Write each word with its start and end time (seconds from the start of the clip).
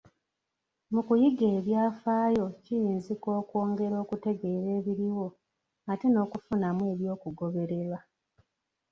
Mu 0.93 1.01
kuyiga 1.07 1.45
ebyafaayo 1.57 2.45
kiyinzika 2.63 3.27
okweyongera 3.39 3.95
okutegeera 4.03 4.69
ebiriwo, 4.79 5.27
ate 5.91 6.07
n'okufunamu 6.09 6.81
eby'okugobererwa. 6.93 7.99